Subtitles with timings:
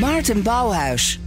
[0.00, 1.20] Maarten Bouwhuis.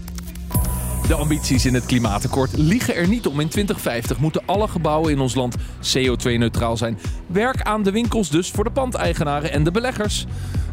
[1.08, 3.40] De ambities in het klimaatakkoord liegen er niet om.
[3.40, 7.00] In 2050 moeten alle gebouwen in ons land CO2-neutraal zijn.
[7.28, 10.26] Werk aan de winkels dus voor de pandeigenaren en de beleggers.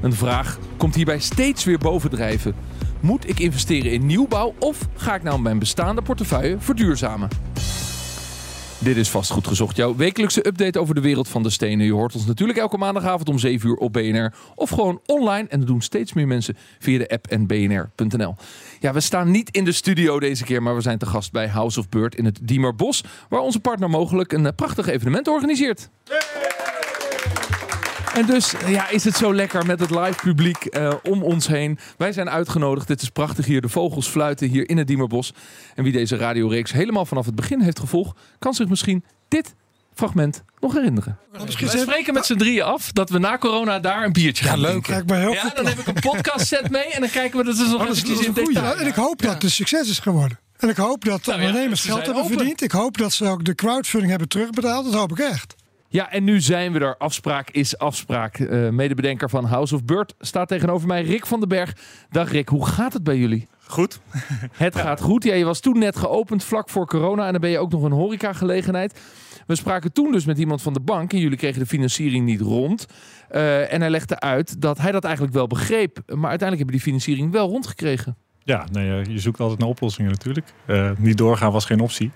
[0.02, 2.54] Een vraag komt hierbij steeds weer bovendrijven.
[3.00, 7.28] Moet ik investeren in nieuwbouw of ga ik nou mijn bestaande portefeuille verduurzamen?
[8.86, 9.76] Dit is vastgoed gezocht.
[9.76, 11.86] Jouw wekelijkse update over de wereld van de stenen.
[11.86, 14.34] Je hoort ons natuurlijk elke maandagavond om 7 uur op BNR.
[14.54, 15.48] Of gewoon online.
[15.48, 18.34] En dat doen steeds meer mensen via de app en bnr.nl.
[18.80, 20.62] Ja, we staan niet in de studio deze keer.
[20.62, 23.04] Maar we zijn te gast bij House of Bird in het Diemerbos.
[23.28, 25.90] Waar onze partner mogelijk een eh, prachtig evenement organiseert.
[28.16, 31.78] En dus ja, is het zo lekker met het live publiek eh, om ons heen.
[31.96, 32.88] Wij zijn uitgenodigd.
[32.88, 33.60] Het is prachtig hier.
[33.60, 35.32] De vogels fluiten hier in het Diemerbos.
[35.74, 39.54] En wie deze radioreeks helemaal vanaf het begin heeft gevolgd, kan zich misschien dit
[39.94, 41.18] fragment nog herinneren.
[41.32, 44.70] We spreken met z'n drieën af dat we na corona daar een biertje gaan leuk.
[44.70, 44.92] drinken.
[44.92, 47.44] Kijk, maar heel Ja, dan heb ik een podcast set mee en dan kijken we
[47.44, 48.76] dat dus nog Oh, eventjes in detail.
[48.76, 50.38] En ik hoop dat het een succes is geworden.
[50.56, 52.36] En ik hoop dat de Nou ja, ondernemers geld hebben open.
[52.36, 52.62] verdiend.
[52.62, 54.84] Ik hoop dat ze ook de crowdfunding hebben terugbetaald.
[54.84, 55.54] Dat hoop ik echt.
[55.96, 56.96] Ja, en nu zijn we er.
[56.96, 58.38] Afspraak is afspraak.
[58.38, 61.76] Eh, medebedenker van House of Bird staat tegenover mij, Rick van den Berg.
[62.10, 63.48] Dag Rick, hoe gaat het bij jullie?
[63.66, 64.00] Goed.
[64.52, 65.24] Het gaat goed.
[65.24, 67.82] Ja, je was toen net geopend vlak voor corona en dan ben je ook nog
[67.82, 69.00] een horecagelegenheid.
[69.46, 72.40] We spraken toen dus met iemand van de bank en jullie kregen de financiering niet
[72.40, 72.86] rond.
[73.28, 75.98] Eh, en hij legde uit dat hij dat eigenlijk wel begreep.
[76.06, 78.16] Maar uiteindelijk heb je die financiering wel rondgekregen.
[78.44, 80.52] Ja, nee, eh, je zoekt altijd naar oplossingen natuurlijk.
[80.98, 82.10] Niet doorgaan was geen optie.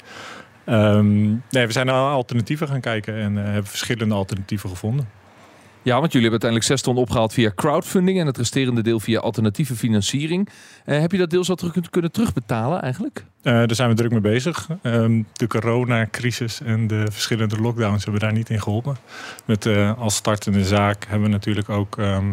[0.65, 5.09] Ehm, nee, we zijn naar alternatieven gaan kijken en eh, hebben verschillende alternatieven gevonden.
[5.83, 9.21] Ja, want jullie hebben uiteindelijk zes ton opgehaald via crowdfunding en het resterende deel via
[9.21, 10.49] alternatieve financiering.
[10.85, 13.25] Eh, heb je dat deels al terug kunnen terugbetalen eigenlijk?
[13.43, 14.69] Eh, daar zijn we druk mee bezig.
[14.83, 18.97] Ehm, de coronacrisis en de verschillende lockdowns hebben daar niet in geholpen.
[19.45, 19.67] Met
[19.97, 22.33] als startende zaak hebben we natuurlijk ook ehm,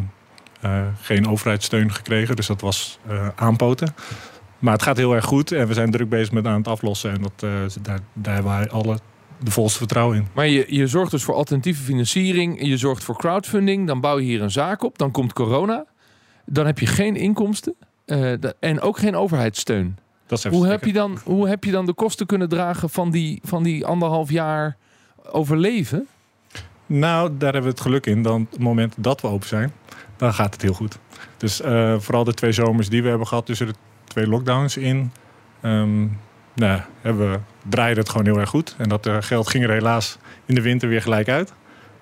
[0.61, 2.35] eh, geen overheidssteun gekregen.
[2.35, 2.99] Dus dat was
[3.35, 3.93] aanpoten.
[4.59, 7.11] Maar het gaat heel erg goed en we zijn druk bezig met aan het aflossen.
[7.11, 7.49] En dat, eh,
[7.81, 8.99] daar, daar hebben wij alle
[9.39, 10.27] de volste vertrouwen in.
[10.33, 14.25] Maar je, je zorgt dus voor alternatieve financiering, je zorgt voor crowdfunding, dan bouw je
[14.25, 15.85] hier een zaak op, dan komt corona,
[16.45, 17.75] dan heb je geen inkomsten
[18.05, 19.97] eh, en ook geen overheidssteun.
[20.27, 22.89] Dat is even Hoe heb, je dan, hoe heb je dan de kosten kunnen dragen
[22.89, 24.77] van die, van die anderhalf jaar
[25.31, 26.07] overleven?
[26.85, 28.21] Nou, daar hebben we het geluk in.
[28.21, 29.71] Dan het moment dat we open zijn,
[30.15, 30.97] dan gaat het heel goed.
[31.37, 33.73] Dus eh, vooral de twee zomers die we hebben gehad tussen de
[34.17, 35.11] twee lockdowns in,
[35.61, 35.99] ehm,
[36.55, 37.39] nou, hebben we,
[37.69, 38.75] draaide het gewoon heel erg goed.
[38.77, 41.53] En dat eh, geld ging er helaas in de winter weer gelijk uit.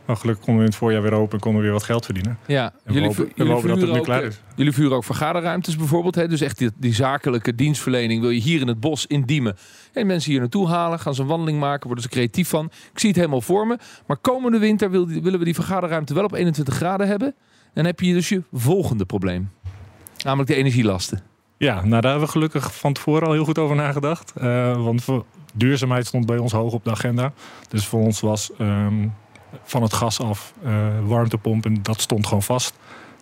[0.05, 2.05] Maar gelukkig konden we in het voorjaar weer open en konden we weer wat geld
[2.05, 2.37] verdienen.
[2.45, 4.39] Ja, En hopen, we hopen dat het nu ook, klaar eh, is.
[4.55, 6.15] Jullie vuren ook vergaderruimtes bijvoorbeeld.
[6.15, 6.27] Hè?
[6.27, 9.55] Dus echt die, die zakelijke dienstverlening wil je hier in het bos in Diemen.
[9.93, 12.65] En mensen hier naartoe halen, gaan ze een wandeling maken, worden ze creatief van.
[12.65, 13.77] Ik zie het helemaal voor me.
[14.07, 17.35] Maar komende winter wil willen we die vergaderruimte wel op 21 graden hebben.
[17.73, 19.49] Dan heb je dus je volgende probleem.
[20.23, 21.34] Namelijk de energielasten.
[21.57, 24.33] Ja, nou daar hebben we gelukkig van tevoren al heel goed over nagedacht.
[24.35, 25.05] Eh, want
[25.53, 27.33] duurzaamheid stond bij ons hoog op de agenda.
[27.69, 29.07] Dus voor ons was ehm,
[29.63, 32.73] van het gas af eh, warmtepomp en dat stond gewoon vast.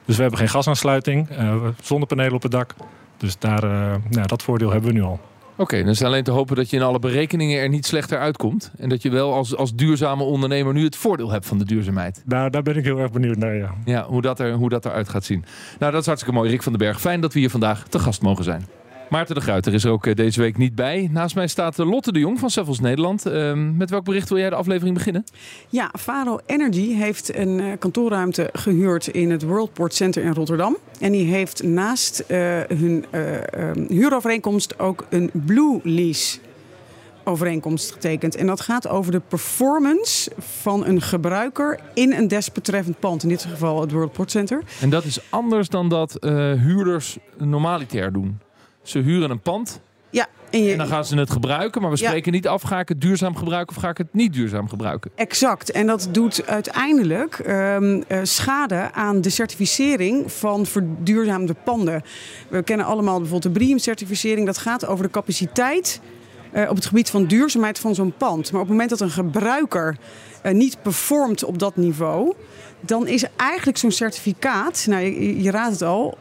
[0.05, 2.75] Dus we hebben geen gasaansluiting, eh, zonnepanelen op het dak.
[3.17, 5.19] Dus daar, eh, nou, dat voordeel hebben we nu al.
[5.55, 8.71] Oké, dan is alleen te hopen dat je in alle berekeningen er niet slechter uitkomt.
[8.77, 12.23] En dat je wel als, als duurzame ondernemer nu het voordeel hebt van de duurzaamheid.
[12.25, 13.73] Daar, daar ben ik heel erg benieuwd naar, ja.
[13.85, 15.45] Ja, hoe dat, er, hoe dat eruit gaat zien.
[15.79, 16.49] Nou, dat is hartstikke mooi.
[16.49, 18.65] Rick van den Berg, fijn dat we hier vandaag te gast mogen zijn.
[19.13, 21.09] Maarten de Gruiter is er ook eh, deze week niet bij.
[21.11, 23.25] Naast mij staat eh, Lotte de Jong van Sevels Nederland.
[23.25, 25.23] Ehm, met welk bericht wil jij de aflevering beginnen?
[25.69, 30.77] Ja, Faro Energy heeft een eh, kantoorruimte gehuurd in het Worldport Center in Rotterdam.
[30.99, 36.39] En die heeft naast hun eh, ehm, huurovereenkomst ook een Blue Lease
[37.23, 38.35] overeenkomst getekend.
[38.35, 43.23] En dat gaat over de performance van een gebruiker in een desbetreffend pand.
[43.23, 44.63] In dit geval het Worldport Center.
[44.81, 46.17] En dat is anders dan dat
[46.57, 48.39] huurders normalitair doen.
[48.83, 51.81] Ze huren een pand Ja, en je, en dan gaan ze het gebruiken.
[51.81, 52.07] Maar we Ja.
[52.07, 55.11] spreken niet af, ga ik het duurzaam gebruiken of ga ik het niet duurzaam gebruiken?
[55.15, 55.71] Exact.
[55.71, 62.01] En dat doet uiteindelijk ehm, eh, schade aan de certificering van verduurzaamde panden.
[62.47, 64.45] We kennen allemaal bijvoorbeeld de BREEAM-certificering.
[64.45, 66.01] Dat gaat over de capaciteit
[66.51, 68.51] eh, op het gebied van duurzaamheid van zo'n pand.
[68.51, 69.97] Maar op het moment dat een gebruiker
[70.41, 72.33] eh, niet performt op dat niveau...
[72.79, 76.17] dan is eigenlijk zo'n certificaat, nou, je, je raadt het al...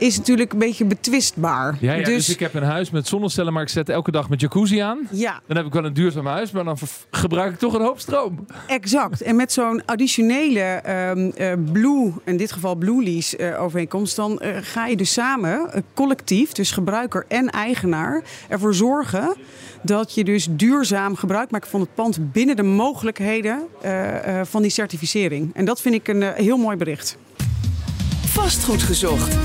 [0.00, 1.76] is natuurlijk een beetje betwistbaar.
[1.80, 2.28] Ja, ja, dus...
[2.28, 5.08] ik heb een huis met zonnecellen, maar ik zet elke dag met jacuzzi aan.
[5.10, 5.40] Ja.
[5.46, 6.78] Dan heb ik wel een duurzaam huis, maar dan
[7.10, 8.46] gebruik ik toch een hoop stroom.
[8.66, 9.22] Exact.
[9.22, 14.38] En met zo'n additionele ehm, eh, Blue, in dit geval Blue Lease eh, overeenkomst, dan
[14.38, 19.36] eh, ga je dus samen, collectief, dus gebruiker en eigenaar, ervoor zorgen
[19.82, 24.62] dat je dus duurzaam gebruik maakt van het pand binnen de mogelijkheden eh, eh, van
[24.62, 25.54] die certificering.
[25.54, 27.16] En dat vind ik een eh, heel mooi bericht.
[28.26, 29.36] Vastgoed gezocht.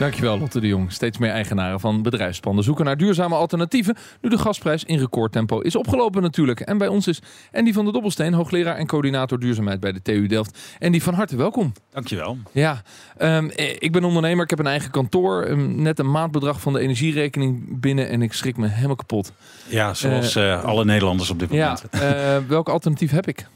[0.00, 0.92] Dankjewel Lotte de Jong.
[0.92, 3.96] Steeds meer eigenaren van bedrijfspanden zoeken naar duurzame alternatieven.
[4.20, 6.60] Nu de gasprijs in recordtempo is opgelopen natuurlijk.
[6.60, 10.26] En bij ons is Andy van der Dobbelsteen, hoogleraar en coördinator duurzaamheid bij de TU
[10.26, 10.58] Delft.
[10.78, 11.72] Andy, van harte welkom.
[11.92, 12.38] Dankjewel.
[12.52, 12.82] Ja,
[13.16, 14.44] ehm, eh, ik ben ondernemer.
[14.44, 15.42] Ik heb een eigen kantoor.
[15.42, 19.32] Ehm, net een maandbedrag van de energierekening binnen en ik schrik me helemaal kapot.
[19.68, 21.88] Ja, zoals eh, alle Nederlanders op dit Ja, moment.
[21.90, 23.46] eh, welk alternatief heb ik?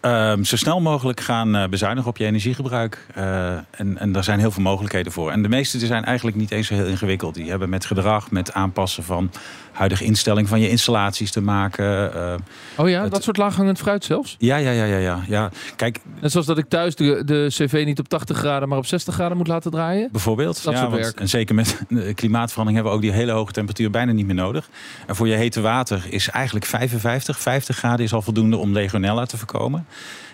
[0.00, 3.06] Ehm, zo snel mogelijk gaan eh, bezuinigen op je energiegebruik.
[3.14, 5.30] Eh, en, en daar zijn heel veel mogelijkheden voor.
[5.30, 7.34] En de meeste zijn eigenlijk niet eens zo heel ingewikkeld.
[7.34, 9.30] Die hebben met gedrag, met aanpassen van
[9.78, 12.14] huidige instelling van je installaties te maken.
[12.14, 12.34] Eh,
[12.76, 14.36] Oh ja, Het- dat soort laaghangend fruit zelfs?
[14.38, 15.50] ja, ja, ja, ja, ja, ja.
[15.76, 18.86] Kijk, Net zoals dat ik thuis de, de cv niet op 80 graden, maar op
[18.86, 20.08] 60 graden moet laten draaien?
[20.12, 20.62] Bijvoorbeeld.
[20.64, 21.20] Dat ja, soort want- werk.
[21.20, 24.34] En zeker met de klimaatverandering hebben we ook die hele hoge temperatuur bijna niet meer
[24.34, 24.68] nodig.
[25.06, 29.24] En voor je hete water is eigenlijk 55, 50 graden is al voldoende om legionella
[29.26, 29.86] te voorkomen.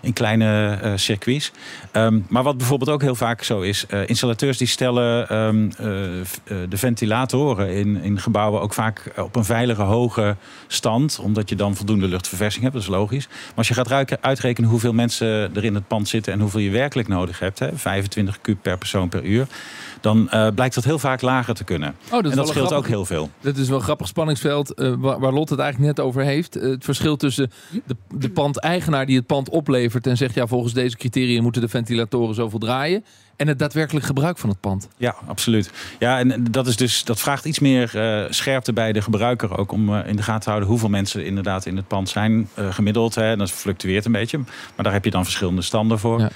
[0.05, 1.53] In kleine eh, circuits.
[1.91, 6.57] Ehm, maar wat bijvoorbeeld ook heel vaak zo is, eh, installateurs die stellen ehm, eh,
[6.69, 10.37] de ventilatoren in, in gebouwen ook vaak op een veilige hoge
[10.67, 11.19] stand.
[11.19, 13.27] Omdat je dan voldoende luchtverversing hebt, dat is logisch.
[13.29, 16.61] Maar als je gaat ruiken- uitrekenen hoeveel mensen er in het pand zitten en hoeveel
[16.61, 19.47] je werkelijk nodig hebt, hè, 25 kub per persoon per uur,
[20.01, 21.95] dan blijkt dat heel vaak lager te kunnen.
[22.05, 23.31] Oh, dat en dat scheelt ook heel veel.
[23.41, 26.55] Dat is wel een grappig spanningsveld waar, waar Lot het eigenlijk net over heeft.
[26.55, 27.51] Het verschil tussen
[27.87, 31.69] de, de pandeigenaar die het pand oplevert en zegt ja, volgens deze criteria moeten de
[31.69, 33.05] ventilatoren zoveel draaien.
[33.37, 34.89] En het daadwerkelijk gebruik van het pand.
[34.97, 35.71] Ja, absoluut.
[35.99, 39.73] Ja, en dat, is dus, dat vraagt iets meer eh, scherpte bij de gebruiker ook
[39.73, 42.75] om eh, in de gaten te houden hoeveel mensen inderdaad in het pand zijn eh,
[42.75, 43.15] gemiddeld.
[43.15, 46.21] Hè, dat fluctueert een beetje, maar daar heb je dan verschillende standen voor.
[46.21, 46.31] Ja.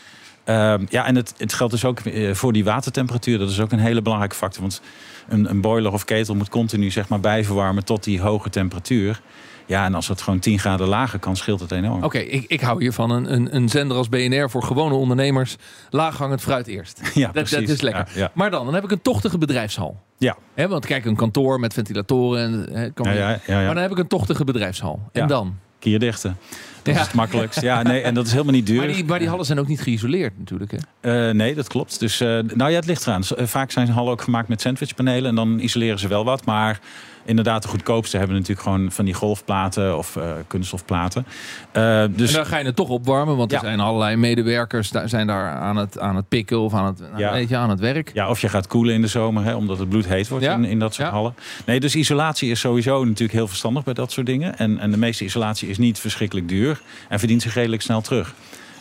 [0.46, 2.00] Ja, ja en het, het geldt dus ook
[2.32, 3.38] voor die watertemperatuur.
[3.38, 4.60] Dat is ook een hele belangrijke factor.
[4.60, 4.81] Want
[5.28, 9.20] een, een boiler of ketel moet continu zeg maar, bijverwarmen tot die hoge temperatuur.
[9.69, 12.03] Ja, en als het gewoon 10 graden lager kan, scheelt het enorm.
[12.05, 13.11] Oké, ik, ik hou hiervan.
[13.11, 15.56] Een, een, een zender als BNR voor gewone ondernemers.
[15.91, 17.00] Laaghangend fruit eerst.
[17.15, 17.70] Ja, Dat, dat precies.
[17.70, 18.09] is lekker.
[18.15, 18.31] Ja, ja.
[18.35, 20.00] Maar dan, dan heb ik een tochtige bedrijfshal.
[20.19, 20.37] Ja.
[20.55, 22.75] Hè, want kijk, een kantoor met ventilatoren.
[22.75, 23.38] En, kan Ja.
[23.47, 25.00] Maar dan heb ik een tochtige bedrijfshal.
[25.12, 25.56] En dan?
[25.79, 26.37] Kierdichten.
[26.82, 27.00] Dat Ja.
[27.00, 27.61] is het makkelijkst.
[27.61, 28.79] Ja, nee, en dat is helemaal niet duur.
[28.79, 30.73] Maar die, maar die hallen zijn ook niet geïsoleerd natuurlijk.
[31.00, 31.29] Hè?
[31.29, 32.00] Eh, nee, dat klopt.
[32.00, 33.23] Dus, eh, nou ja, het ligt eraan.
[33.37, 36.44] Eh, Vaak zijn hallen ook gemaakt met sandwichpanelen en dan isoleren ze wel wat.
[36.44, 36.81] Maar
[37.29, 41.27] inderdaad, de goedkoopste hebben natuurlijk gewoon van die golfplaten of eh, kunststofplaten.
[41.73, 45.09] Eh, dus En dan ga je het toch opwarmen, want er zijn allerlei medewerkers daar
[45.09, 47.01] zijn daar aan het, aan het pikken of aan het,
[47.33, 48.11] weet je, aan het werk.
[48.15, 50.65] ja, of je gaat koelen in de zomer, hè, omdat het bloed heet wordt in,
[50.65, 51.35] in dat soort hallen.
[51.67, 54.59] Nee, dus isolatie is sowieso natuurlijk heel verstandig bij dat soort dingen.
[54.59, 58.35] En, en de meeste isolatie is niet verschrikkelijk duur en verdient zich redelijk snel terug.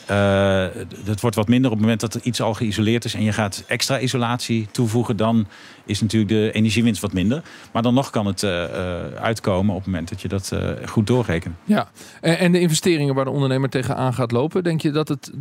[0.07, 0.65] Eh,
[1.05, 3.31] het wordt wat minder op het moment dat er iets al geïsoleerd is en je
[3.31, 5.47] gaat extra isolatie toevoegen, dan
[5.85, 7.41] is natuurlijk de energiewinst wat minder.
[7.71, 10.51] Maar dan nog kan het eh, eh, uitkomen op het moment dat je dat
[10.85, 11.55] goed doorrekent.
[11.63, 11.89] Ja.
[12.21, 15.31] En, de investeringen waar de ondernemer tegenaan gaat lopen, denk je dat het,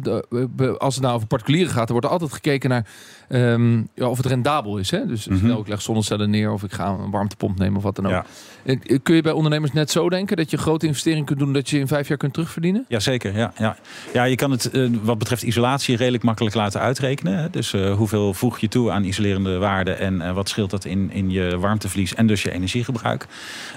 [0.79, 2.87] als het nou over particulieren gaat, er wordt altijd gekeken naar
[3.29, 4.91] ehm, ja, of het rendabel is.
[4.91, 5.07] Hè?
[5.07, 5.39] Dus Mhm.
[5.45, 8.11] stel ik leg zonnecellen neer of ik ga een warmtepomp nemen of wat dan ook.
[8.13, 8.25] Ja.
[8.65, 11.71] Eh, Kun je bij ondernemers net zo denken dat je grote investeringen kunt doen dat
[11.71, 12.85] je in vijf jaar kunt terugverdienen?
[12.89, 13.77] Jazeker, ja, ja.
[14.13, 17.39] ja, je kan het eh, wat betreft isolatie redelijk makkelijk laten uitrekenen.
[17.39, 17.51] Hè.
[17.51, 21.31] Dus eh, hoeveel voeg je toe aan isolerende waarden en wat scheelt dat in, in
[21.31, 23.27] je warmteverlies en dus je energiegebruik.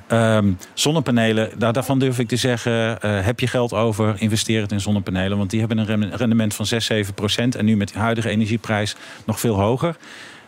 [0.08, 2.72] Ehm, zonnepanelen, daar, daarvan durf ik te zeggen,
[3.24, 5.38] heb je geld over, investeer het in zonnepanelen.
[5.38, 8.96] Want die hebben een rendement van 6, 7 procent en nu met de huidige energieprijs
[9.26, 9.98] nog veel hoger.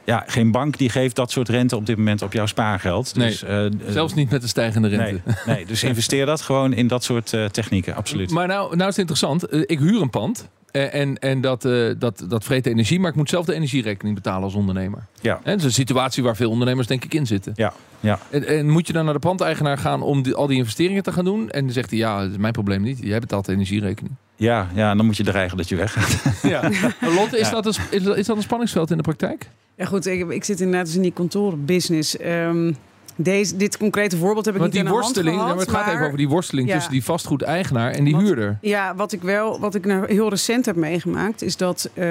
[0.05, 3.15] Ja, geen bank die geeft dat soort rente op dit moment op jouw spaargeld.
[3.15, 5.21] Nee, Dus, eh, eh, Zelfs niet met de stijgende rente.
[5.45, 8.31] Nee, nee, dus investeer dat gewoon in dat soort eh, technieken, absoluut.
[8.31, 9.43] Maar nou, nou is het interessant.
[9.47, 10.47] Eh, Ik huur een pand.
[10.71, 14.15] Eh, En, en dat, eh, dat, dat vreet energie, maar ik moet zelf de energierekening
[14.15, 15.03] betalen als ondernemer.
[15.21, 15.35] Ja.
[15.35, 17.53] En dat is een situatie waar veel ondernemers denk ik in zitten.
[17.55, 18.19] Ja, ja.
[18.29, 21.11] En, en moet je dan naar de pandeigenaar gaan om die, al die investeringen te
[21.11, 21.49] gaan doen?
[21.49, 22.99] En dan zegt hij, ja, dat is mijn probleem niet.
[23.01, 24.15] Jij betaalt de energierekening.
[24.35, 26.17] Ja, ja, dan moet je dreigen dat je weggaat.
[26.51, 26.69] Ja.
[27.15, 27.61] Lotte, is, Ja.
[27.61, 29.49] dat een, is, dat- is dat een spanningsveld in de praktijk?
[29.75, 32.17] Ja goed, ik, ik zit inderdaad dus in die kantoorbusiness.
[32.17, 32.71] Ehm
[33.15, 35.75] deze, dit concrete voorbeeld heb ik Want niet die de hand worsteling, gehad, maar het
[35.75, 36.73] gaat even over die worsteling Ja.
[36.73, 38.57] tussen die vastgoedeigenaar en die huurder.
[38.61, 42.03] Ja, wat ik wel, wat ik nou heel recent heb meegemaakt, is dat eh,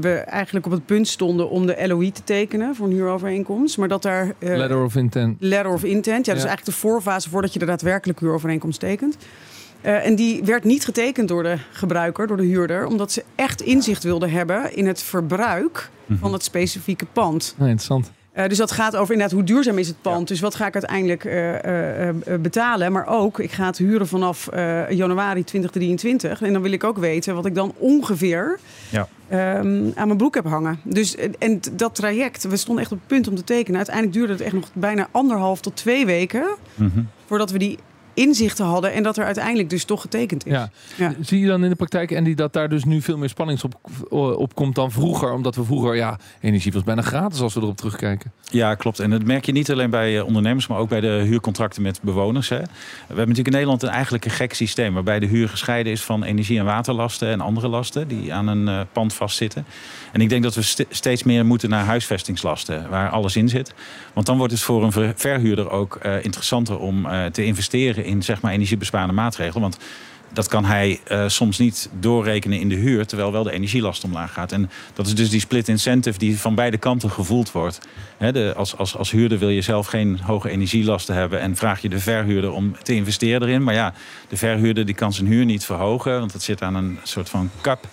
[0.00, 3.78] we eigenlijk op het punt stonden om de LOI te tekenen voor een huurovereenkomst.
[3.78, 4.32] Maar dat daar.
[4.38, 5.36] eh, Letter of intent.
[5.40, 9.16] letter of intent, ja, dus eigenlijk de voorfase voordat je de daadwerkelijk huurovereenkomst tekent.
[9.80, 13.62] Eh, en die werd niet getekend door de gebruiker, door de huurder, omdat ze echt
[13.62, 17.54] inzicht wilden hebben in het verbruik van het specifieke pand.
[17.56, 18.12] Nou, interessant.
[18.38, 20.28] Uh, dus dat gaat over inderdaad hoe duurzaam is het pand.
[20.28, 22.92] Dus wat ga ik uiteindelijk uh, uh, betalen.
[22.92, 24.48] Maar ook, ik ga het huren vanaf
[24.88, 26.42] januari 2023.
[26.42, 28.58] En dan wil ik ook weten wat ik dan ongeveer
[28.90, 29.08] ja.
[29.58, 30.80] um, aan mijn broek heb hangen.
[30.82, 33.76] Dus, en dat traject, we stonden echt op het punt om te tekenen.
[33.76, 36.46] Uiteindelijk duurde het echt nog bijna anderhalf tot twee weken...
[36.74, 37.08] Mm -hmm.
[37.26, 37.78] voordat we die
[38.18, 40.52] inzichten hadden en dat er uiteindelijk dus toch getekend is.
[40.96, 41.14] Ja.
[41.20, 44.12] Zie je dan in de praktijk, Andy, dat daar dus nu veel meer spanning op,
[44.38, 45.32] op komt dan vroeger?
[45.32, 48.32] Omdat we vroeger, ja, energie was bijna gratis als we erop terugkijken.
[48.50, 49.00] Ja, klopt.
[49.00, 52.48] En dat merk je niet alleen bij ondernemers, maar ook bij de huurcontracten met bewoners.
[52.48, 52.58] Hè.
[52.58, 52.64] We
[53.06, 56.22] hebben natuurlijk in Nederland een eigenlijk een gek systeem waarbij de huur gescheiden is van
[56.22, 59.64] energie- en waterlasten en andere lasten die aan een uh, pand vastzitten.
[60.12, 63.74] En ik denk dat we st steeds meer moeten naar huisvestingslasten, waar alles in zit.
[64.12, 68.22] Want dan wordt het voor een verhuurder ook uh, interessanter om uh, te investeren in
[68.22, 69.62] zeg maar, energiebesparende maatregelen.
[69.62, 69.78] Want
[70.32, 74.32] dat kan hij uh, soms niet doorrekenen in de huur, terwijl wel de energielast omlaag
[74.32, 74.52] gaat.
[74.52, 77.78] En dat is dus die split incentive die van beide kanten gevoeld wordt.
[78.18, 81.88] De, als, als, als huurder wil je zelf geen hoge energielasten hebben en vraag je
[81.88, 83.62] de verhuurder om te investeren erin.
[83.62, 83.94] Maar ja,
[84.28, 87.50] de verhuurder die kan zijn huur niet verhogen, want dat zit aan een soort van
[87.60, 87.88] cap.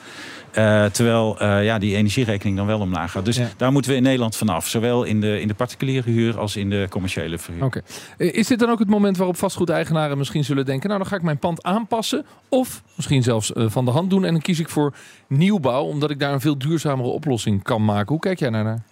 [0.58, 3.26] Uh, terwijl uh, ja, die energierekening dan wel omlaag gaat.
[3.26, 3.48] Dus ja.
[3.58, 4.68] daar moeten we in Nederland vanaf.
[4.68, 7.64] Zowel in de, in de particuliere huur als in de commerciële verhuur.
[7.64, 7.82] Oké.
[8.18, 8.28] Okay.
[8.28, 10.88] Is dit dan ook het moment waarop vastgoedeigenaren misschien zullen denken...
[10.88, 12.26] nou, dan ga ik mijn pand aanpassen.
[12.50, 14.26] Of misschien zelfs uh, van de hand doen.
[14.26, 14.94] En dan kies ik voor
[15.28, 15.84] nieuwbouw.
[15.84, 18.08] Omdat ik daar een veel duurzamere oplossing kan maken.
[18.08, 18.84] Hoe kijk jij naar?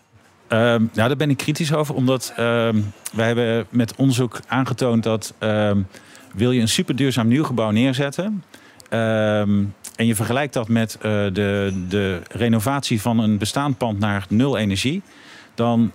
[0.50, 1.96] nou, daar ben ik kritisch over.
[1.96, 5.34] Omdat um, wij hebben met onderzoek aangetoond dat...
[5.39, 5.88] Um,
[6.34, 8.43] wil je een super duurzaam nieuwgebouw neerzetten...
[9.95, 14.57] En je vergelijkt dat met uh, de, de renovatie van een bestaand pand naar nul
[14.57, 15.01] energie,
[15.53, 15.91] dan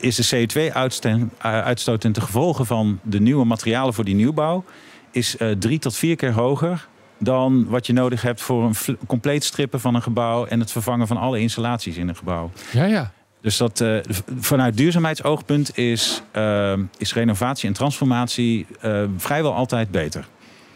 [0.00, 4.64] is de CO2-uitstoot ten gevolge van de nieuwe materialen voor die nieuwbouw
[5.10, 9.44] is uh, drie tot vier keer hoger dan wat je nodig hebt voor een compleet
[9.44, 12.50] strippen van een gebouw en het vervangen van alle installaties in een gebouw.
[12.72, 13.12] Ja, ja.
[13.40, 13.98] Dus dat, uh,
[14.38, 18.66] vanuit duurzaamheidsoogpunt is, uh, is renovatie en transformatie
[19.16, 20.28] vrijwel altijd beter.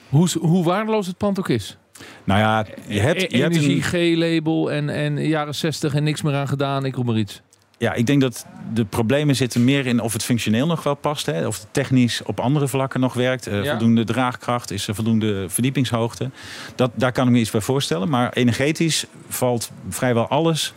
[0.08, 1.78] Hoe, hoe waardeloos het pand ook is?
[2.24, 3.20] Nou ja, je hebt...
[3.20, 4.16] Je Energie, hebt een...
[4.16, 6.84] G-label en, en jaren 60 en niks meer aan gedaan.
[6.84, 7.42] Ik roep maar iets.
[7.78, 11.26] Ja, ik denk dat de problemen zitten meer in of het functioneel nog wel past.
[11.26, 13.48] Hè, of het technisch op andere vlakken nog werkt.
[13.48, 13.70] Uh, ja.
[13.70, 16.30] Voldoende draagkracht, is er voldoende verdiepingshoogte.
[16.74, 18.08] Dat, daar kan ik me iets bij voorstellen.
[18.08, 20.72] Maar energetisch valt vrijwel alles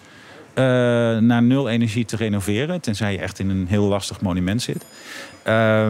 [0.49, 0.63] uh,
[1.17, 2.81] naar nul energie te renoveren.
[2.81, 4.85] Tenzij je echt in een heel lastig monument zit.
[5.47, 5.87] Uh,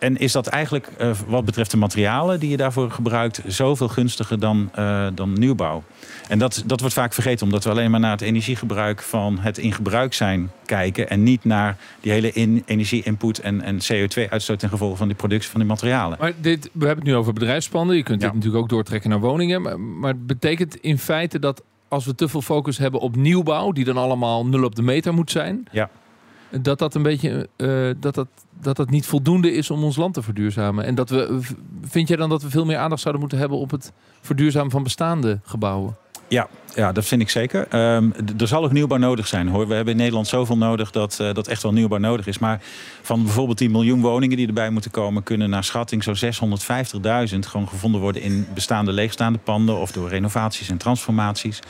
[0.00, 3.42] en is dat eigenlijk uh, wat betreft de materialen die je daarvoor gebruikt...
[3.46, 5.82] zoveel gunstiger dan, uh, dan nieuwbouw?
[6.28, 9.02] En dat, dat wordt vaak vergeten omdat we alleen maar naar het energiegebruik...
[9.02, 11.10] van het in gebruik zijn kijken...
[11.10, 14.58] en niet naar die hele in, energie-input en, en CO2-uitstoot...
[14.58, 16.18] ten gevolge van die productie van die materialen.
[16.20, 17.96] Maar dit, we hebben het nu over bedrijfspanden.
[17.96, 18.26] Je kunt ja.
[18.26, 19.62] dit natuurlijk ook doortrekken naar woningen.
[19.62, 23.72] Maar, maar het betekent in feite dat als we te veel focus hebben op nieuwbouw...
[23.72, 25.66] die dan allemaal nul op de meter moet zijn...
[25.70, 25.90] Ja.
[26.62, 27.48] Dat dat een beetje...
[27.56, 28.28] Uh, dat dat
[28.62, 30.84] dat dat niet voldoende is om ons land te verduurzamen.
[30.84, 31.38] En dat we,
[31.82, 34.82] vind jij dan dat we veel meer aandacht zouden moeten hebben op het verduurzamen van
[34.82, 35.96] bestaande gebouwen?
[36.30, 37.94] Ja, ja, dat vind ik zeker.
[37.94, 39.68] Um, er zal ook nieuwbouw nodig zijn hoor.
[39.68, 42.38] We hebben in Nederland zoveel nodig dat, uh, dat echt wel nieuwbouw nodig is.
[42.38, 42.60] Maar
[43.02, 47.68] van bijvoorbeeld die miljoen woningen die erbij moeten komen, kunnen naar schatting zo 650.000 gewoon
[47.68, 51.60] gevonden worden in bestaande leegstaande panden of door renovaties en transformaties.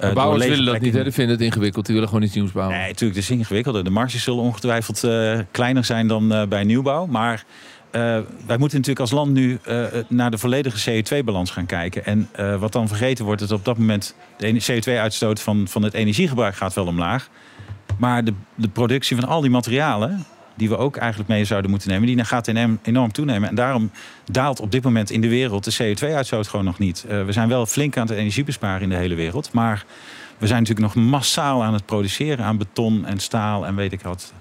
[0.00, 1.02] Uh, bouwers willen dat niet, hè?
[1.02, 1.84] Die vinden het ingewikkeld.
[1.84, 2.76] Die willen gewoon iets nieuws bouwen.
[2.76, 3.84] Nee, natuurlijk, het is ingewikkelder.
[3.84, 7.06] De marges zullen ongetwijfeld uh, kleiner zijn dan bij nieuwbouw.
[7.06, 7.44] Maar
[8.46, 12.04] wij moeten natuurlijk als land nu uh, naar de volledige CO2-balans gaan kijken.
[12.04, 15.94] En uh, wat dan vergeten wordt, is op dat moment de CO2-uitstoot van, van het
[15.94, 17.28] energiegebruik gaat wel omlaag.
[17.98, 20.24] Maar de, de productie van al die materialen,
[20.54, 22.46] die we ook eigenlijk mee zouden moeten nemen, die gaat
[22.82, 23.48] enorm toenemen.
[23.48, 23.90] En daarom
[24.24, 27.04] daalt op dit moment in de wereld de CO2-uitstoot gewoon nog niet.
[27.08, 29.52] we zijn wel flink aan het energiebesparen in de hele wereld.
[29.52, 29.84] Maar
[30.38, 34.00] we zijn natuurlijk nog massaal aan het produceren aan beton en staal en weet ik
[34.00, 34.32] wat.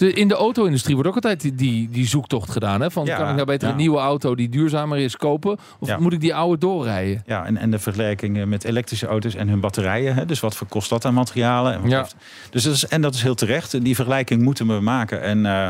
[0.00, 2.80] In de auto-industrie wordt ook altijd die, die, die zoektocht gedaan.
[2.80, 2.90] Hè?
[2.90, 3.72] Van, ja, kan ik nou beter ja.
[3.72, 5.58] een nieuwe auto die duurzamer is kopen?
[5.78, 5.98] Of ja.
[5.98, 7.22] moet ik die oude doorrijden?
[7.26, 10.14] Ja, en, en de vergelijking met elektrische auto's en hun batterijen.
[10.14, 10.24] Hè?
[10.24, 11.72] Dus wat voor kost dat aan materialen?
[11.72, 11.98] En, ja.
[11.98, 12.16] heeft,
[12.50, 13.84] dus dat is, en dat is heel terecht.
[13.84, 15.22] Die vergelijking moeten we maken.
[15.22, 15.66] En, uh,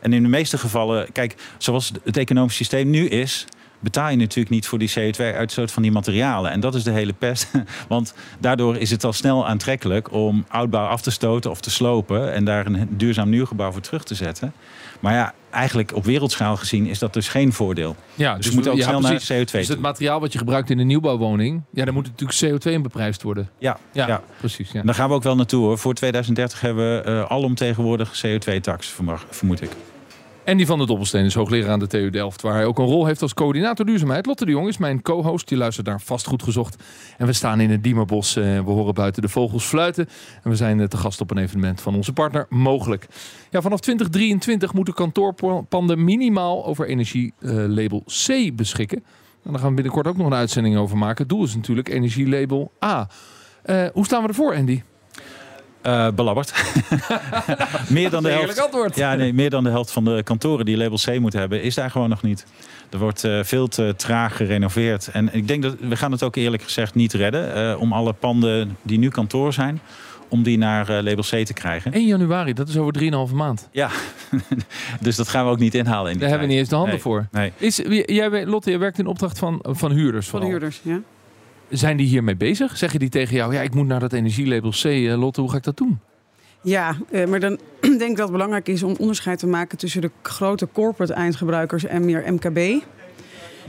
[0.00, 1.12] en in de meeste gevallen...
[1.12, 3.46] Kijk, zoals het economisch systeem nu is
[3.82, 6.50] betaal je natuurlijk niet voor die CO2-uitstoot van die materialen.
[6.50, 7.50] En dat is de hele pest.
[7.88, 12.32] Want daardoor is het al snel aantrekkelijk om oudbouw af te stoten of te slopen
[12.32, 14.52] en daar een duurzaam nieuwgebouw voor terug te zetten.
[15.00, 17.96] Maar ja, eigenlijk op wereldschaal gezien is dat dus geen voordeel.
[18.14, 19.28] Ja, dus, dus we moeten ook ja, snel precies.
[19.28, 22.62] naar CO2 Dus het materiaal wat je gebruikt in een nieuwbouwwoning, ja, daar moet natuurlijk
[22.62, 23.50] CO2 in beprijsd worden.
[23.58, 24.22] Ja, Ja, ja.
[24.38, 24.72] precies.
[24.72, 24.82] Ja.
[24.82, 25.78] daar gaan we ook wel naartoe hoor.
[25.78, 28.94] Voor 2030 hebben we uh, alomtegenwoordig CO2-tax,
[29.30, 29.70] vermoed ik.
[30.44, 33.06] Die van de Dobbelsteen is hoogleraar aan de TU Delft, waar hij ook een rol
[33.06, 34.26] heeft als coördinator duurzaamheid.
[34.26, 36.82] Lotte de Jong is mijn co-host, die luistert naar Vastgoed Gezocht.
[37.18, 40.08] En we staan in het Diemerbos, eh, we horen buiten de vogels fluiten.
[40.42, 43.06] En we zijn eh, te gast op een evenement van onze partner Mogelijk.
[43.50, 49.04] Ja, vanaf 2023 moeten kantoorpanden minimaal over energielabel C beschikken.
[49.44, 51.18] En daar gaan we binnenkort ook nog een uitzending over maken.
[51.18, 53.08] Het doel is natuurlijk energielabel A.
[53.62, 54.82] Eh, hoe staan we ervoor, Andy?
[55.86, 56.52] Uh, belabberd.
[57.88, 58.60] meer dan de helft.
[58.60, 58.96] Antwoord.
[58.96, 61.74] Ja, nee, meer dan de helft van de kantoren die label C moeten hebben, is
[61.74, 62.46] daar gewoon nog niet.
[62.90, 65.08] Er wordt uh, veel te traag gerenoveerd.
[65.08, 68.12] En ik denk dat we gaan het ook eerlijk gezegd niet redden uh, om alle
[68.12, 69.80] panden die nu kantoor zijn,
[70.28, 71.92] om die naar label C te krijgen.
[71.92, 73.68] 1 januari, dat is over 3,5 maand.
[73.72, 73.90] Ja,
[75.00, 76.06] dus dat gaan we ook niet inhalen.
[76.06, 77.02] In die Daar hebben we niet eens de handen nee.
[77.02, 77.26] voor.
[77.30, 77.52] Nee.
[77.56, 80.28] Is, jij, Lotte, jij werkt in opdracht van, van huurders.
[80.28, 80.58] Van vooral.
[80.58, 81.00] huurders, ja.
[81.72, 82.76] Zijn die hiermee bezig?
[82.76, 84.84] Zeggen die tegen jou, ja, ik moet naar dat energielabel C.
[84.84, 86.00] Uh, Lotte, hoe ga ik dat doen?
[86.62, 90.00] Ja, eh, maar dan denk ik dat het belangrijk is om onderscheid te maken tussen
[90.00, 92.82] de grote corporate eindgebruikers en meer MKB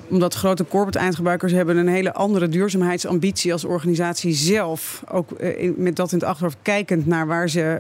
[0.10, 5.04] omdat grote corporate eindgebruikers hebben een hele andere duurzaamheidsambitie als organisatie zelf.
[5.12, 7.80] Ook uh, met dat in het achterhoofd kijkend naar waar ze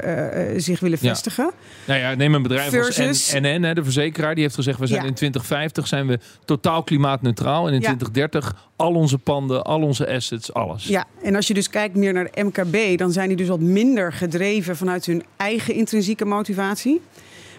[0.53, 1.43] uh, zich willen vestigen.
[1.43, 1.51] Ja.
[1.85, 3.07] Nou ja, neem een bedrijf Versus...
[3.07, 4.33] als NN, hè, de verzekeraar.
[4.33, 5.07] Die heeft gezegd, we zijn Ja.
[5.07, 7.67] in 2050 zijn we totaal klimaatneutraal.
[7.67, 7.85] En in Ja.
[7.85, 10.87] 2030 al onze panden, al onze assets, alles.
[10.87, 13.59] Ja, en als je dus kijkt meer naar de MKB, dan zijn die dus wat
[13.59, 17.01] minder gedreven vanuit hun eigen intrinsieke motivatie.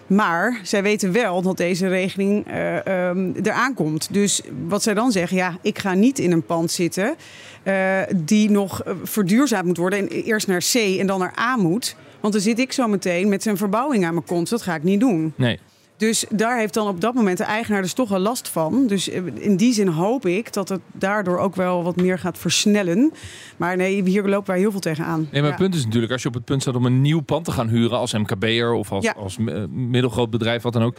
[0.07, 4.13] Maar zij weten wel dat deze regeling eh, um, eraan komt.
[4.13, 7.15] Dus wat zij dan zeggen, ja, ik ga niet in een pand zitten
[7.63, 9.99] uh, die nog uh, verduurzaamd moet worden.
[9.99, 11.95] En eerst naar C en dan naar A moet.
[12.19, 14.49] Want dan zit ik zo meteen met zijn verbouwing aan mijn kont.
[14.49, 15.33] Dat ga ik niet doen.
[15.35, 15.59] Nee.
[15.97, 18.87] Dus daar heeft dan op dat moment de eigenaar dus toch wel last van.
[18.87, 23.11] Dus in die zin hoop ik dat het daardoor ook wel wat meer gaat versnellen.
[23.57, 25.19] Maar nee, hier lopen wij heel veel tegenaan.
[25.19, 25.47] Nee, maar Ja.
[25.47, 27.51] het punt is natuurlijk, als je op het punt staat om een nieuw pand te
[27.51, 29.13] gaan huren als MKB'er of als, Ja.
[29.17, 30.95] als eh, middelgroot bedrijf, wat dan ook.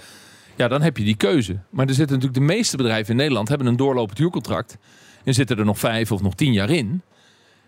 [0.57, 1.59] Ja, dan heb je die keuze.
[1.71, 4.77] Maar er zitten natuurlijk de meeste bedrijven in Nederland hebben een doorlopend huurcontract.
[5.25, 7.03] En zitten er nog vijf of nog tien jaar in.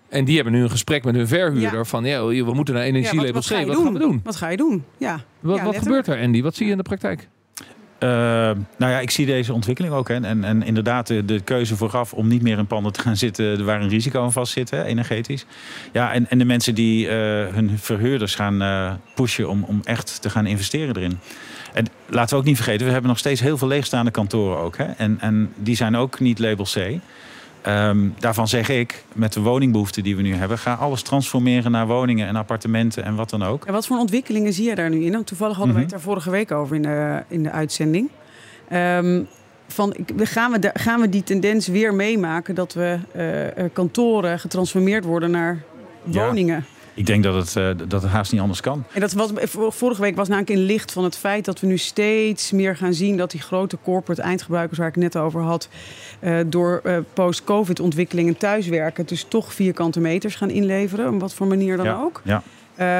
[0.08, 1.84] En die hebben nu een gesprek met hun verhuurder Ja.
[1.84, 3.50] van ja, we moeten naar Ja, energielabel wat, C.
[3.50, 3.84] wat doen?
[3.84, 4.20] gaan we doen?
[4.24, 4.84] Wat ga je doen?
[4.98, 5.20] Ja.
[5.40, 6.42] Wat, Ja, wat gebeurt er, Andy?
[6.42, 7.28] Wat zie je in de praktijk?
[8.02, 8.08] Uh,
[8.76, 10.08] nou ja, ik zie deze ontwikkeling ook.
[10.08, 10.14] Hè.
[10.14, 13.64] En, en inderdaad, de, de keuze vooraf om niet meer in panden te gaan zitten
[13.64, 15.46] waar een risico aan vast zit, hè, energetisch.
[15.92, 17.10] Ja, en, en de mensen die uh,
[17.46, 21.18] hun verhuurders gaan uh, pushen om, om echt te gaan investeren erin.
[21.72, 24.76] En laten we ook niet vergeten, we hebben nog steeds heel veel leegstaande kantoren ook.
[24.76, 24.84] Hè.
[24.84, 26.98] En, en die zijn ook niet label C.
[27.66, 31.86] Um, daarvan zeg ik, met de woningbehoefte die we nu hebben, ga alles transformeren naar
[31.86, 33.64] woningen en appartementen en wat dan ook.
[33.64, 35.12] En wat voor ontwikkelingen zie je daar nu in?
[35.12, 35.84] Want toevallig hadden Mhm.
[35.84, 38.08] we het daar vorige week over in de, in de uitzending.
[38.72, 39.26] Um,
[39.68, 45.04] van, gaan, we, gaan we die tendens weer meemaken dat we uh, uh, kantoren getransformeerd
[45.04, 45.62] worden naar
[46.04, 46.32] Ja.
[46.98, 48.84] Ik denk dat het, uh, dat het haast niet anders kan.
[48.92, 49.30] En dat was,
[49.68, 52.94] vorige week was namelijk in licht van het feit dat we nu steeds meer gaan
[52.94, 55.68] zien dat die grote corporate eindgebruikers waar ik net over had,
[56.20, 61.46] uh, door uh, post-COVID ontwikkelingen thuiswerken, dus toch vierkante meters gaan inleveren, op wat voor
[61.46, 62.00] manier dan ja.
[62.02, 62.22] ook.
[62.24, 62.42] Ja.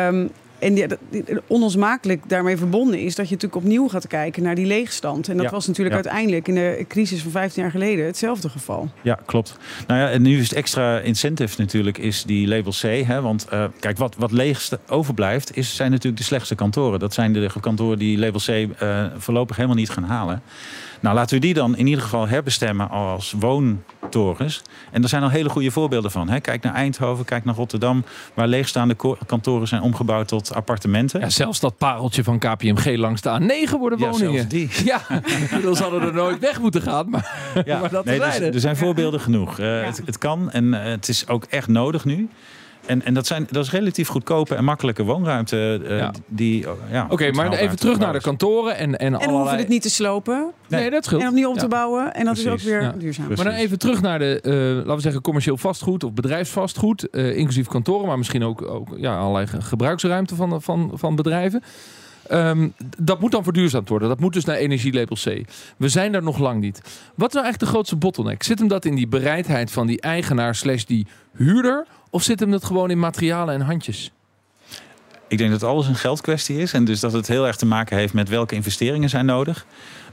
[0.08, 4.54] Um, en die, die, onlosmakelijk daarmee verbonden is dat je natuurlijk opnieuw gaat kijken naar
[4.54, 5.28] die leegstand.
[5.28, 5.50] En dat Ja.
[5.50, 6.02] was natuurlijk Ja.
[6.02, 8.88] uiteindelijk in de crisis van 15 jaar geleden hetzelfde geval.
[9.02, 9.56] Ja, klopt.
[9.86, 12.82] Nou ja, en nu is het extra incentive natuurlijk is die label C.
[13.06, 16.98] Hè, want uh, kijk, wat, wat leeg overblijft, is, zijn natuurlijk de slechtste kantoren.
[16.98, 20.42] Dat zijn de kantoren die label C uh, voorlopig helemaal niet gaan halen.
[21.00, 24.62] Nou, laten we die dan in ieder geval herbestemmen als woontorens.
[24.90, 26.28] En er zijn al hele goede voorbeelden van.
[26.28, 26.40] Hè.
[26.40, 31.20] Kijk naar Eindhoven, kijk naar Rotterdam, waar leegstaande kantoren zijn omgebouwd tot appartementen.
[31.20, 34.32] Ja, zelfs dat pareltje van KPMG langs de A9 worden Ja, woningen.
[34.34, 34.68] zelfs die.
[34.84, 35.00] Ja,
[35.62, 37.10] dan zouden er nooit weg moeten gaan.
[37.10, 39.58] Maar, Ja, maar dat nee, nee, dus, er zijn voorbeelden genoeg.
[39.58, 42.28] Uh, het, het, kan en uh, het is ook echt nodig nu.
[42.86, 45.80] En, en dat, zijn, dat is relatief goedkope en makkelijke woonruimte.
[45.82, 46.12] Uh, Ja.
[46.26, 48.76] die, ja, Oké, okay, maar even terug naar de kantoren.
[48.76, 49.38] En, en, En we allerlei...
[49.38, 50.50] hoeven het niet te slopen.
[50.68, 51.22] Nee, nee dat scheelt.
[51.22, 51.60] En opnieuw op Ja.
[51.60, 52.14] te bouwen.
[52.14, 52.92] En dat is ook weer Ja.
[52.98, 53.26] duurzaam.
[53.26, 53.44] Precies.
[53.44, 57.08] Maar dan even terug naar de, uh, laten we zeggen, commercieel vastgoed of bedrijfsvastgoed.
[57.10, 61.62] Uh, inclusief kantoren, maar misschien ook, ook ja, allerlei ge- gebruiksruimte van, van, van bedrijven.
[62.32, 64.08] Um, dat moet dan verduurzaamd worden.
[64.08, 65.40] Dat moet dus naar energielabel C.
[65.76, 66.80] We zijn daar nog lang niet.
[67.14, 68.42] Wat is nou echt de grootste bottleneck?
[68.42, 71.86] Zit hem dat in die bereidheid van die eigenaar slash die huurder?
[72.10, 74.12] Of zit hem dat gewoon in materialen en handjes?
[75.28, 76.72] Ik denk dat alles een geldkwestie is.
[76.72, 79.66] En dus dat het heel erg te maken heeft met welke investeringen zijn nodig.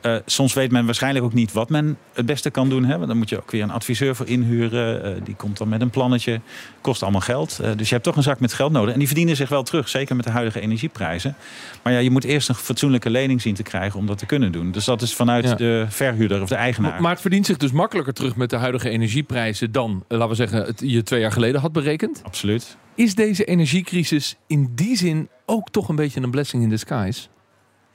[0.05, 2.85] Uh, soms weet men waarschijnlijk ook niet wat men het beste kan doen.
[2.85, 3.05] Hè?
[3.05, 5.05] Dan moet je ook weer een adviseur voor inhuren.
[5.17, 6.41] Uh, die komt dan met een plannetje.
[6.81, 7.59] Kost allemaal geld.
[7.61, 8.93] Uh, dus je hebt toch een zak met geld nodig.
[8.93, 9.89] En die verdienen zich wel terug.
[9.89, 11.35] Zeker met de huidige energieprijzen.
[11.83, 14.51] Maar ja, je moet eerst een fatsoenlijke lening zien te krijgen om dat te kunnen
[14.51, 14.71] doen.
[14.71, 15.55] Dus dat is vanuit Ja.
[15.55, 17.01] de verhuurder of de eigenaar.
[17.01, 20.35] Maar, het verdient zich dus makkelijker terug met de huidige energieprijzen dan, eh, laten we
[20.35, 22.21] zeggen, het je twee jaar geleden had berekend.
[22.23, 22.77] Absoluut.
[22.95, 27.27] Is deze energiecrisis in die zin ook toch een beetje een blessing in disguise?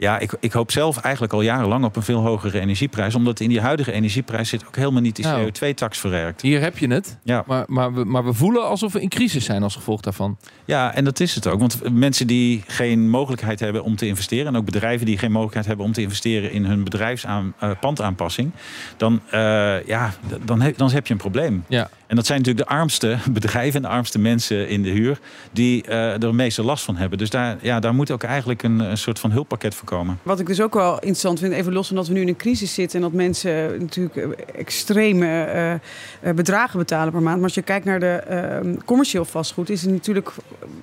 [0.01, 3.15] Ja, ik, ik hoop zelf eigenlijk al jarenlang op een veel hogere energieprijs.
[3.15, 5.51] Omdat in die huidige energieprijs zit ook helemaal niet die Nou.
[5.51, 6.43] CO2-tax verwerkt.
[6.43, 7.19] Hier heb je het.
[7.23, 7.45] Ja.
[7.47, 10.39] Maar, maar, we, maar we voelen alsof we in crisis zijn als gevolg daarvan.
[10.65, 11.61] Ja, en dat is het ook.
[11.61, 14.47] Want mensen die geen mogelijkheid hebben om te investeren...
[14.47, 16.53] en ook bedrijven die geen mogelijkheid hebben om te investeren...
[16.53, 18.51] in hun bedrijfspandaanpassing...
[18.97, 21.65] dan, eh, ja, dan, heb, dan heb je een probleem.
[21.69, 21.91] Ja.
[22.11, 23.75] En dat zijn natuurlijk de armste bedrijven...
[23.75, 25.19] en de armste mensen in de huur...
[25.53, 27.19] die eh, er de meeste last van hebben.
[27.19, 30.19] Dus daar, ja, daar moet ook eigenlijk een, een soort van hulppakket voor komen.
[30.23, 32.37] Wat ik dus ook wel interessant vind, even los van dat we nu in een
[32.37, 35.45] crisis zitten en dat mensen natuurlijk eh, extreme
[36.21, 37.37] eh, bedragen betalen per maand.
[37.37, 40.31] Maar als je kijkt naar de eh, commercieel vastgoed, is het natuurlijk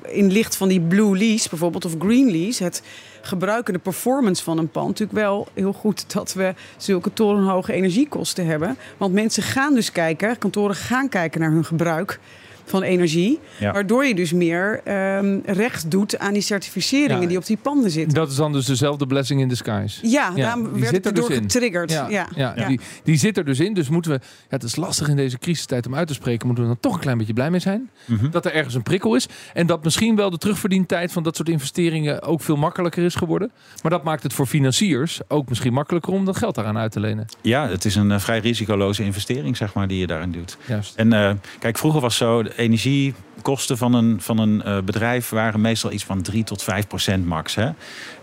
[0.02, 2.84] in licht van die blue lease bijvoorbeeld of green lease, het
[3.28, 8.46] gebruiken, de performance van een pand, natuurlijk wel heel goed dat we zulke torenhoge energiekosten
[8.46, 8.78] hebben.
[8.98, 12.20] Want mensen gaan dus kijken, kantoren gaan kijken naar hun gebruik
[12.68, 13.40] van energie.
[13.60, 13.72] Ja.
[13.74, 17.28] Waardoor je dus meer ehm, recht doet aan die certificeringen Ja.
[17.28, 18.14] die op die panden zitten.
[18.14, 20.08] Dat is dan dus dezelfde blessing in disguise.
[20.08, 21.92] Ja, Ja, daarom die werd zit het er erdoor dus getriggerd.
[21.92, 22.28] Ja, Ja.
[22.36, 22.68] ja, Ja.
[22.68, 23.74] Die, die zit er dus in.
[23.74, 26.64] Dus moeten we, ja, het is lastig in deze crisistijd om uit te spreken, moeten
[26.64, 27.90] we dan toch een klein beetje blij mee zijn.
[28.06, 28.30] Mhm.
[28.30, 29.28] Dat er ergens een prikkel is.
[29.54, 33.52] En dat misschien wel de terugverdientijd van dat soort investeringen ook veel makkelijker is geworden.
[33.82, 37.00] Maar dat maakt het voor financiers ook misschien makkelijker om dat geld daaraan uit te
[37.00, 37.26] lenen.
[37.42, 40.58] Ja, het is een eh, vrij risicoloze investering zeg maar, die je daarin doet.
[40.66, 40.96] Juist.
[40.96, 45.92] En eh, kijk, vroeger was zo, energiekosten van een, van een eh, bedrijf waren meestal
[45.92, 47.56] iets van 3 tot 5 procent max.
[47.56, 47.70] Hè?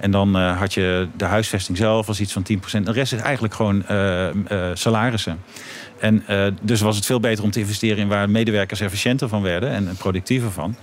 [0.01, 2.87] En dan eh, had je de huisvesting zelf was iets van 10 procent.
[2.87, 4.31] De rest is eigenlijk gewoon eh,
[4.75, 5.41] salarissen.
[5.99, 6.25] En
[6.63, 9.89] dus was het veel beter om te investeren in waar medewerkers efficiënter van werden en
[9.89, 10.77] en productiever van.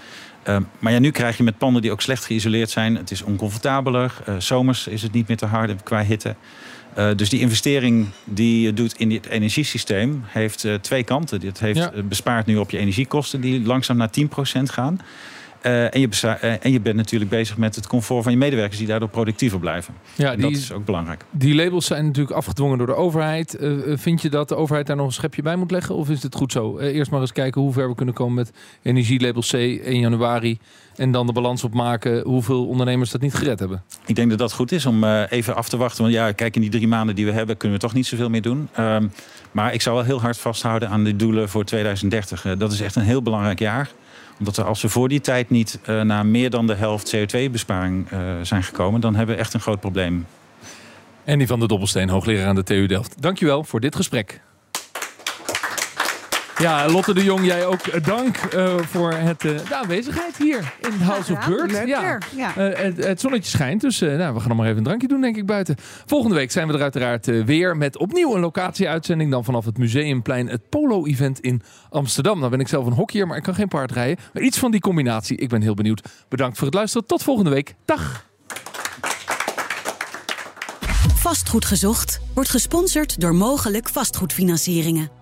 [0.43, 2.95] Eh, maar ja, nu krijg je met panden die ook slecht geïsoleerd zijn.
[2.95, 4.13] Het is oncomfortabeler.
[4.25, 6.35] Eh, zomers is het niet meer te hard qua hitte.
[6.93, 11.39] Eh, dus die investering die je doet in het energiesysteem heeft eh, twee kanten.
[11.39, 11.91] Dit heeft Ja.
[12.03, 14.99] bespaart nu op je energiekosten die langzaam naar 10% gaan.
[15.61, 18.77] Eh, en, je eh, en je bent natuurlijk bezig met het comfort van je medewerkers
[18.77, 19.93] die daardoor productiever blijven.
[20.15, 21.23] Ja, En dat die, is ook belangrijk.
[21.31, 23.55] die labels zijn natuurlijk afgedwongen door de overheid.
[23.55, 25.95] Eh, vind je dat de overheid daar nog een schepje bij moet leggen?
[25.95, 26.79] Of is het goed zo?
[26.79, 30.59] Eerst maar eens kijken hoe ver we kunnen komen met energielabel C 1 januari.
[30.95, 33.83] En dan de balans opmaken hoeveel ondernemers dat niet gered hebben.
[34.05, 36.01] Ik denk dat dat goed is om even af te wachten.
[36.01, 38.29] Want ja, kijk, in die drie maanden die we hebben kunnen we toch niet zoveel
[38.29, 38.69] meer doen.
[38.71, 39.07] Ehm,
[39.51, 42.45] maar ik zou wel heel hard vasthouden aan de doelen voor 2030.
[42.45, 43.89] Eh, dat is echt een heel belangrijk jaar.
[44.41, 48.19] Omdat als we voor die tijd niet eh, naar meer dan de helft CO2-besparing eh,
[48.41, 49.01] zijn gekomen...
[49.01, 50.25] dan hebben we echt een groot probleem.
[51.25, 53.21] Andy van der Dobbelsteen, hoogleraar aan de TU Delft.
[53.21, 54.41] Dankjewel voor dit gesprek.
[56.61, 60.73] Ja, Lotte de Jong, jij ook eh, dank eh, voor het, eh, de aanwezigheid hier
[60.81, 61.47] in House of.
[61.47, 61.71] Bird.
[61.71, 62.17] Leuk ja.
[62.35, 62.55] ja.
[62.55, 65.07] Eh, het, het zonnetje schijnt, dus eh, nou, we gaan nog maar even een drankje
[65.07, 65.75] doen, denk ik, buiten.
[66.05, 69.31] Volgende week zijn we er uiteraard eh, weer met opnieuw een locatie-uitzending.
[69.31, 72.37] Dan vanaf het Museumplein, het Polo-event in Amsterdam.
[72.39, 74.23] Nou ben ik zelf een hockeyer, maar ik kan geen paard rijden.
[74.33, 76.01] Maar iets van die combinatie, ik ben heel benieuwd.
[76.29, 77.07] Bedankt voor het luisteren.
[77.07, 77.75] Tot volgende week.
[77.85, 78.25] Dag!
[81.15, 85.20] Vastgoed gezocht wordt gesponsord door mogelijk vastgoedfinancieringen.